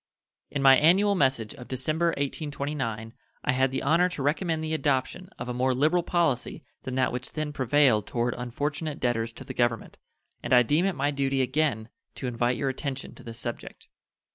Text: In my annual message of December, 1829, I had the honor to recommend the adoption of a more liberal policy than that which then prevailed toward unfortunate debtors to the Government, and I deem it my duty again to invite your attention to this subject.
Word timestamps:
In 0.49 0.63
my 0.63 0.77
annual 0.77 1.13
message 1.13 1.53
of 1.53 1.67
December, 1.67 2.07
1829, 2.17 3.13
I 3.43 3.51
had 3.51 3.69
the 3.69 3.83
honor 3.83 4.09
to 4.09 4.23
recommend 4.23 4.63
the 4.63 4.73
adoption 4.73 5.29
of 5.37 5.47
a 5.47 5.53
more 5.53 5.75
liberal 5.75 6.01
policy 6.01 6.63
than 6.81 6.95
that 6.95 7.11
which 7.11 7.33
then 7.33 7.53
prevailed 7.53 8.07
toward 8.07 8.33
unfortunate 8.35 8.99
debtors 8.99 9.31
to 9.33 9.43
the 9.43 9.53
Government, 9.53 9.99
and 10.41 10.53
I 10.53 10.63
deem 10.63 10.85
it 10.87 10.95
my 10.95 11.11
duty 11.11 11.43
again 11.43 11.87
to 12.15 12.25
invite 12.25 12.57
your 12.57 12.69
attention 12.69 13.13
to 13.13 13.23
this 13.23 13.37
subject. 13.37 13.89